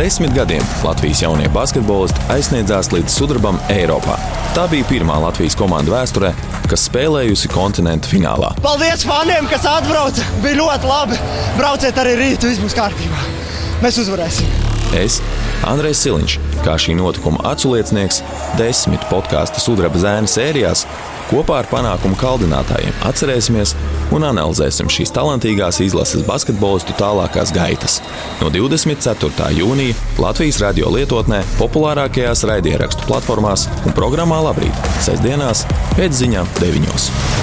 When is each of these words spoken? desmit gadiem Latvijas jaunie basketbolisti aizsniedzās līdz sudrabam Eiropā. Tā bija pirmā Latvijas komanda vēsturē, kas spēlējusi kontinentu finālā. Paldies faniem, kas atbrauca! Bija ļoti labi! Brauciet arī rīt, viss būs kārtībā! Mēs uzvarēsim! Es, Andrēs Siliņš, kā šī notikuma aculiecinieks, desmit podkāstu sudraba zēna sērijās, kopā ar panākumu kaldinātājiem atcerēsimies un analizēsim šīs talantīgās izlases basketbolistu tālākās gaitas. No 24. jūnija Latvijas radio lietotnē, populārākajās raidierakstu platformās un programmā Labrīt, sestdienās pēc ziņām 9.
desmit 0.00 0.32
gadiem 0.32 0.62
Latvijas 0.84 1.20
jaunie 1.20 1.48
basketbolisti 1.52 2.22
aizsniedzās 2.32 2.88
līdz 2.88 3.12
sudrabam 3.12 3.58
Eiropā. 3.68 4.14
Tā 4.56 4.64
bija 4.72 4.86
pirmā 4.88 5.18
Latvijas 5.20 5.52
komanda 5.60 5.92
vēsturē, 5.92 6.30
kas 6.70 6.86
spēlējusi 6.88 7.50
kontinentu 7.52 8.08
finālā. 8.08 8.54
Paldies 8.64 9.04
faniem, 9.04 9.44
kas 9.50 9.66
atbrauca! 9.68 10.24
Bija 10.40 10.56
ļoti 10.62 10.88
labi! 10.88 11.20
Brauciet 11.58 12.00
arī 12.00 12.16
rīt, 12.16 12.48
viss 12.48 12.62
būs 12.62 12.78
kārtībā! 12.78 13.26
Mēs 13.84 14.00
uzvarēsim! 14.00 14.48
Es, 14.96 15.18
Andrēs 15.68 16.00
Siliņš, 16.06 16.38
kā 16.64 16.78
šī 16.80 16.96
notikuma 16.96 17.44
aculiecinieks, 17.52 18.22
desmit 18.56 19.04
podkāstu 19.12 19.60
sudraba 19.60 20.00
zēna 20.00 20.32
sērijās, 20.32 20.86
kopā 21.30 21.60
ar 21.62 21.68
panākumu 21.70 22.18
kaldinātājiem 22.20 23.04
atcerēsimies 23.08 23.74
un 24.14 24.26
analizēsim 24.26 24.90
šīs 24.92 25.14
talantīgās 25.16 25.80
izlases 25.84 26.26
basketbolistu 26.28 26.96
tālākās 26.98 27.54
gaitas. 27.54 28.00
No 28.42 28.50
24. 28.52 29.50
jūnija 29.58 29.96
Latvijas 30.20 30.60
radio 30.64 30.90
lietotnē, 30.94 31.42
populārākajās 31.60 32.44
raidierakstu 32.50 33.06
platformās 33.10 33.68
un 33.84 33.96
programmā 33.96 34.42
Labrīt, 34.50 34.90
sestdienās 35.06 35.66
pēc 35.96 36.18
ziņām 36.24 36.58
9. 36.60 37.39